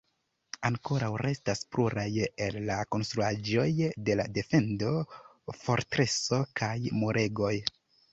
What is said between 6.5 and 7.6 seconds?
kaj muregoj.